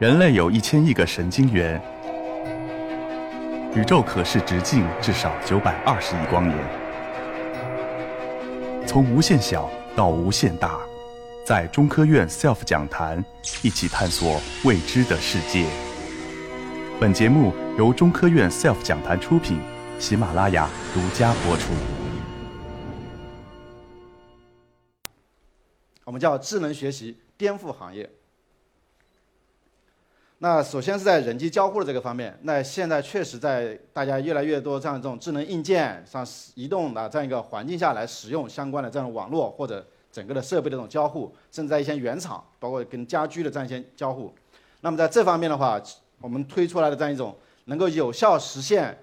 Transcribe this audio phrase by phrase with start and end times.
[0.00, 1.78] 人类有一千亿个神经元，
[3.76, 6.58] 宇宙可视直径至少九百二十亿光年。
[8.86, 10.80] 从无限小到无限大，
[11.44, 13.22] 在中科院 SELF 讲坛
[13.62, 15.66] 一起探索未知的世界。
[16.98, 19.60] 本节目由中科院 SELF 讲坛出品，
[19.98, 21.74] 喜马拉雅独家播出。
[26.04, 28.08] 我们叫智能学习颠覆行业。
[30.42, 44.32] 那首先是在人机交互的这个方面，那现在确实在大家越来越多这样这种智能硬件、像移动的这样一个环境下来使用相关的这样网络或者整个的设备的这种交互，甚至在一些原厂，包括跟家居的这样一些交互。
[44.80, 45.78] 那么在这方面的话，
[46.22, 48.98] 我们推出来的这样一种能够有效实现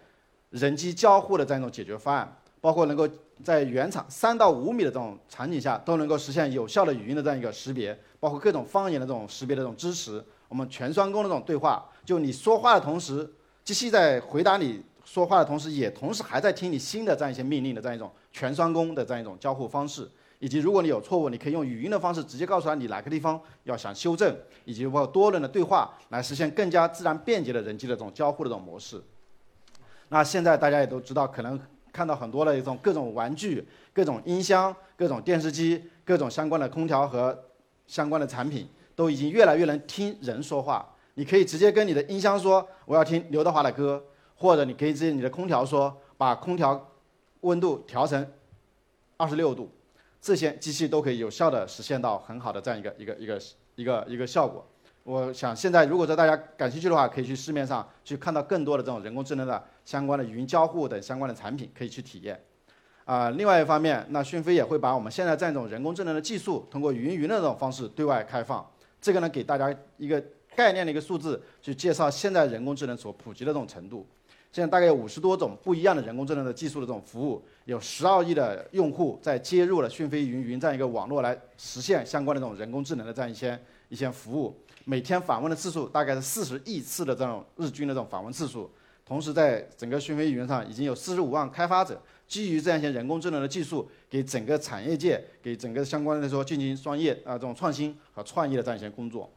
[0.49, 3.07] 人机交互的这样一种解决方案，包括能够
[3.43, 10.25] 在原厂三到五米的这种场景下都能够实现有效的语音的这样一个识别，包括各种方言的这种识别的这种支持。
[10.47, 13.29] 我们全双工的这种对话，就你说话的同时，
[13.63, 24.35] 机器在回答你说话的同时，也同时还在听你新的这样一些命令的这样一种全双工的这样一种交互方式，以及如果你有错误，你可以用语音的方式直接告诉他你哪个地方要想修正，
[24.65, 29.01] 以及包括多轮的对话来实现更加自然便捷的人机的这种交互的这种模式。
[30.09, 31.59] 那现在大家也都知道，可能
[31.91, 37.37] 看到很多的一种各种玩具、各种音箱、各种电视机、各种相关的空调和
[37.87, 38.69] 相关的产品。
[38.97, 44.03] 都已经越来越能听人说话，你可以直接跟你的音箱说我要听刘德华的歌，
[44.35, 46.89] 或者你可以直接你的空调说把空调
[47.41, 48.27] 温度调成
[49.15, 49.71] 二十六度，
[50.19, 53.39] 这些机器都可以有效的实现到很好的这样一个一个一个
[53.75, 54.65] 一个一个效果。
[55.03, 62.43] 我想现在如果说大家感兴趣的话，可以去市面上去看到更多的这种人工智能的相关的语音交互等相关的产品，可以去体验。
[63.05, 68.67] 啊，另外一方面，那讯飞也会把我们现在这样一种人工智能的技术，通过语音云的这种方式对外开放。
[69.01, 70.23] 这个呢，给大家一个
[70.55, 74.05] 概念的一个数字，去介绍现在人工智能所普及的这种程度。
[74.51, 83.59] 现在大概有五十多种不一样的人工智能的技术的这种服务，有十二亿的用户在接入了讯飞云云这样一个网络来实现相关的这种人工智能的这样一些
[83.89, 84.55] 一些服务。
[84.85, 88.71] 每天访问的次数大概是四十亿次的这种日均的这种访问次数。
[89.07, 99.31] 同时，在整个讯飞云上已经有四十五万开发者基于这样一些人工智能的技术，给整个产业界、给整个相关的说进行专业啊这种创新和创意的这样一些工作。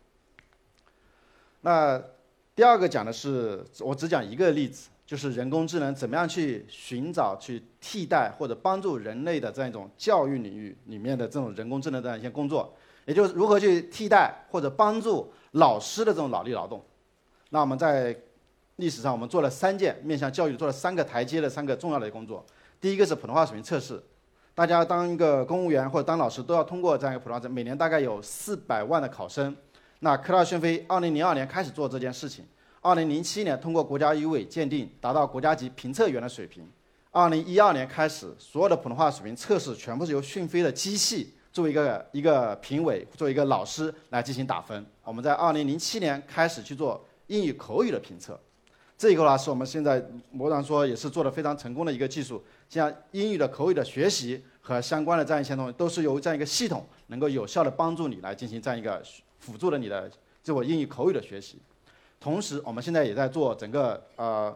[1.61, 2.03] 那
[2.57, 12.75] 第二个讲的是，我只讲一个例子，就是人工智能怎么样去寻找、去替代或者帮助人类的这样一种教育领域里面的这种人工智能的一些工作，
[13.07, 16.85] 也就是如何去替代或者帮助老师的这种脑力劳动。
[17.51, 18.17] 那我们在
[18.81, 22.45] 历史上，我们做了三件面向教育做了三个台阶的三个重要的工作。
[22.81, 24.03] 第一个是普通话水平测试，
[24.55, 29.55] 大家当一个公务员或者当老师都要通过这样一个普通话测每年大概有四百万的考生。
[30.01, 32.45] 那科大讯飞二零零二年开始做这件事情，
[32.81, 36.67] 二零零七年通过国家语委鉴定，达到国家级评测员的水平。
[37.11, 44.87] 二零一二年开始，所有的普通话水平测试全部是由讯飞的机器作为一个一个评委，作为一个老师来进行打分。
[45.05, 48.41] 我们在二零零七年开始去做英语口语的评测。
[49.01, 52.45] 这个呢，是我们现在模上说也是做的非常成功的一个技术。
[52.69, 59.03] 像英语的口语的学习和相关的这样一些东西，都是由这样一个系统能够有效的帮助你来进行这样一个
[59.39, 60.11] 辅助的你的
[60.43, 61.59] 自我英语口语的学习。
[62.21, 64.55] 同时，我们现在也在做整个呃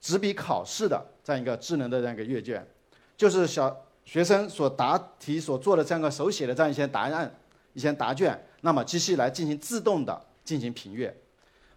[0.00, 2.64] 纸笔考试的这样一个智能的这样一个阅卷，
[3.16, 7.34] 就是小学生所答题所做的这样一个手写的这样一些答案、
[7.72, 11.12] 一些答卷，那么机器来进行自动的进行评阅。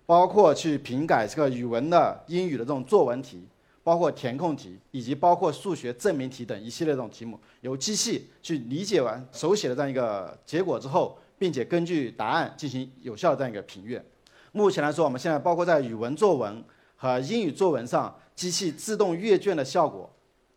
[0.07, 3.45] 包括去评改这个语文的、英语的这种作文题，
[3.83, 14.01] 包括填空题，以及包括数学证明题等一系列这种题目，由机器去理解完手写的这样一个结果之后，并且根据答案进行有效的这样一个评阅。
[14.53, 16.63] 目前来说，我们现在包括在语文作文
[16.95, 20.09] 和英语作文上，机器自动阅卷的效果，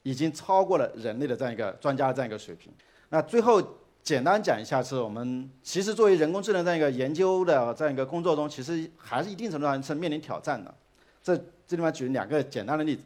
[0.04, 2.72] 已经超过了人类的这样一个专家这样一个水平。
[3.08, 3.60] 那最后。
[4.02, 10.74] 简单讲一下，是我们其实作为人工智能这样一个研究的这样一个工作中，其实还是一定程度上是面临挑战的。
[11.22, 11.36] 这
[11.66, 13.02] 这地方举两个简单的例子，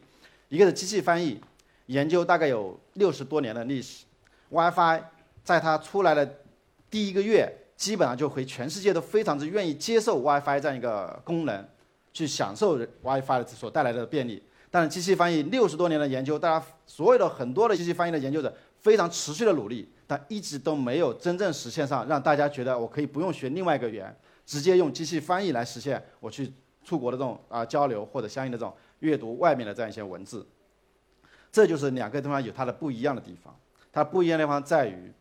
[0.49, 1.39] 一个是机器翻译，
[1.87, 4.05] 研究大概有六十多年的历史。
[4.49, 5.01] WiFi
[5.43, 6.27] 在它出来的
[6.89, 11.63] 第一个月，基本上就会全世界都非常之愿意接受 WiFi 这样一个功能，
[12.13, 14.41] 去享受 WiFi 所带来的便利。
[14.71, 19.89] 但是机器翻译六十多年的研究，大家所有的很多的机器翻译的研究者非常持续的努力。
[20.07, 24.15] 但一直都没有真正实现上，让大家觉得我可以不用学另外一个语言，
[24.45, 26.53] 直接用机器翻译来实现我去
[26.83, 30.45] 出国的这种啊交流或者相应的这种阅读外面的这样一些文字。
[31.51, 33.55] 这就是两个地方有它的不一样的地方。
[33.91, 35.11] 它不一样的地方在于，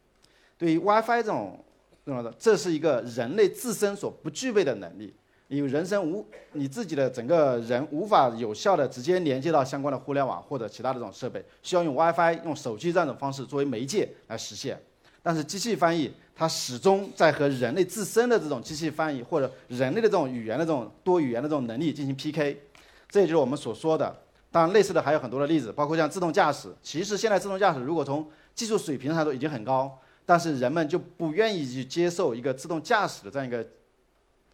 [0.58, 1.64] 对于 WiFi 这种
[2.04, 5.14] 这种的，这是一个人类自身所不具备的能力。
[5.48, 14.80] 你人生无你自己的整个人无法有效的直接连接到相关的互联网或者其他的这种设备，需要用 WiFi、用手机这样的方式作为媒介来实现。
[15.22, 22.60] 但是机器翻译它始终在和人类自身的这种机器翻译或者人类的这种语言的这种多语言的这种能力进行 PK，
[23.08, 24.14] 这也就是我们所说的。
[24.50, 26.72] 当然，类似的还有很多的例子，包括像自动驾驶。
[26.80, 33.66] 其实现在自动驾驶如果从技术水平上说已经很高，但是人们就不愿意去接受一个自动驾驶的这样一个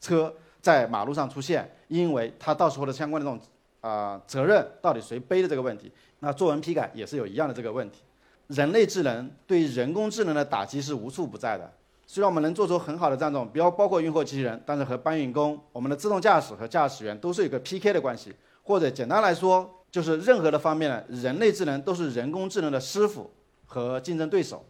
[0.01, 3.47] 车在马路上出现，因为它到时候的相关的这种
[3.81, 5.91] 啊责任到底谁背的这个问题。
[6.21, 8.03] 那作文批改也是有一样的这个问题。
[8.49, 11.73] 人类智能对人工智能的打击是无处不在的。
[12.07, 19.77] 虽然我们能做出很好的这样一种，比如包括运货机器人，但是和搬运工、我们的自动驾驶和驾驶员都是有个 PK 的关系，或者简单来说。
[19.91, 23.29] 就是任何的方面呢，人类智能都是人工智能的师傅
[23.67, 24.65] 和竞争对手，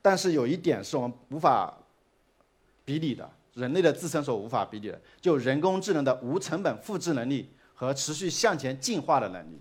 [0.00, 1.70] 但是有一点是我们无法
[2.82, 9.60] 比拟的，人类的自身所无法比拟的，就人工智能的无成本复制能力和持续向前进化的能力。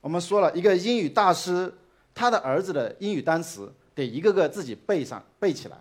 [0.00, 1.72] 我们说了一个英语大师，
[2.14, 5.76] 他的儿子的英语单词得一个个自己背上背起来，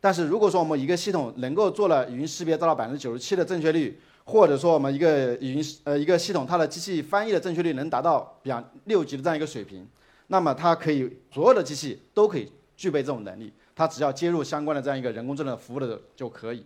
[0.00, 4.00] 但是如果说我们一个系统能够做了语音识别做到百分之九十七的正确率。
[4.22, 9.84] 或者说我们一个语音呃一个系统，它的机器翻译的正确率能达到比方六级的这样一个水平，
[10.28, 16.62] 那么它可以所有的机器都可以具备这种能力，它只要接入相关的这样一个人工智能服务的就可以。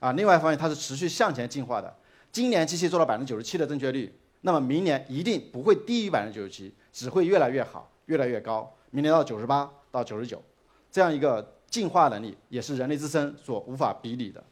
[0.00, 1.94] 啊，另外一方面它是持续向前进化的。
[2.32, 4.10] 今年机器做到百分之九十七的正确率，
[4.40, 8.74] 那么明年一定不会低于百分之九十七，只会越来越好，越来越高。
[8.90, 10.42] 明年到九十八到九十九，
[10.90, 14.42] 这样一个进化能力也是人类自身所无法比拟的。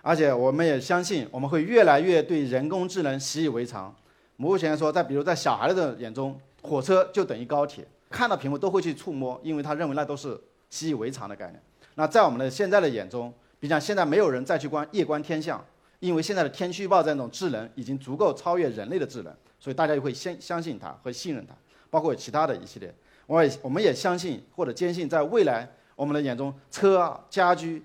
[0.00, 3.94] 而且我们也相信，我们会越来越对人工智能习以为常。
[4.36, 10.40] 目前说，在比如在小孩的眼中，火车就等于高铁，看到屏幕都会去触摸，因为他认为那都是
[10.70, 11.62] 习以为常的概念。
[11.94, 15.64] 那在我们的现在的眼中，比方现在没有人再去观夜观天象，
[16.00, 21.54] 因为现在的天气预报这种智能已经足够超越人类的智能，所以大家就会相相信它和信任它。
[21.90, 22.94] 包括其他的一系列，
[23.26, 27.82] 我也我们也相信或者坚信，在未来我们的眼中，车、家居。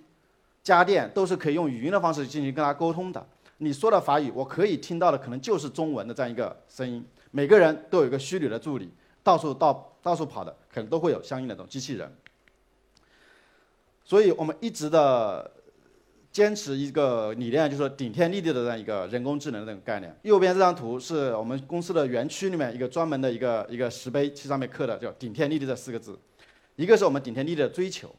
[0.64, 3.26] 家电都是可以用语音的方式进行跟它沟通的。
[3.58, 7.04] 你说的法语，我可以听到的可能就是中文的这样一个声音。
[7.32, 8.88] 每个人都有一个虚拟的助理，
[9.24, 12.08] 到处到到处跑的，可能都会有相应的这种机器人。
[14.04, 15.50] 所以我们一直的
[16.32, 20.16] 坚持一个理念，就是说顶天立地的这样一个人工智能的这个概念。
[20.24, 26.18] 右边这张图是我们公司的园区里面一个专门的一个一个石碑，其上面刻的叫“顶天立地”这四个字。
[26.76, 28.14] 一个是我们顶天立地的追求。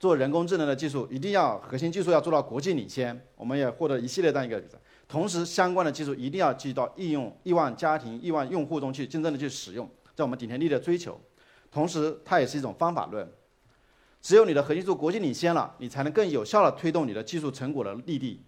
[0.00, 3.18] 做人工智能的技术，一定要核心技术要做到国际领先。
[3.36, 4.62] 我们也获得一系列这样一个，
[5.08, 11.18] 同时相关的技术一定要进入到应用亿万家庭、亿万用户中去真正的去使用，在我们顶天立地的追求。
[11.70, 13.26] 同时，它也是一种方法论。
[14.24, 18.40] 只有你的核心技术国际领先了，你才能更有效的推动你的技术成果的立地。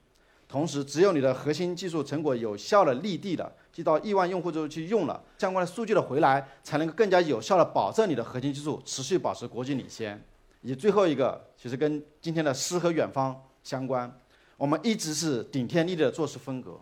[0.49, 10.19] 同时，只有你的核心技术成果有效的立地了，进到亿万用户中去用了，相关的数据的回来，才能够更加有效的保证你的核心技术持续保持国际领先。
[10.63, 14.11] 以及最后一个，其实跟今天的诗和远方相关。
[14.57, 16.81] 我们一直是顶天立地的做事风格。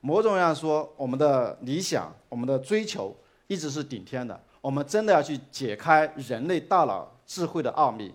[0.00, 3.12] 某种意义上说，我们的理想、我们的追求
[3.48, 4.40] 一直是顶天的。
[4.60, 8.12] 我们真的要去解开人类大脑智慧的奥秘，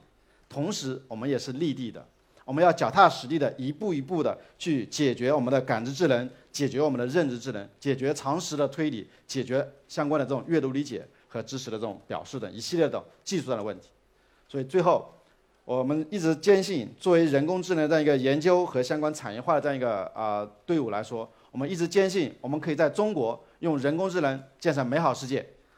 [0.48, 2.06] 同时我们也是立地的。
[2.44, 13.90] 我们要脚踏实地的一步一步的去解决我们的感知智能，解决我们的认知智能，解决常识的推理，解决相关的这种阅读理解和知识的这种表示等一系列的技术上的问题。
[14.48, 15.12] 所以最后，
[15.64, 25.44] 我们一直坚信，作为人工智能这样一个研究和相关产业化的这样一个啊队伍来说，我们一直坚信，我们可以在中国用人工智能建设美好世界。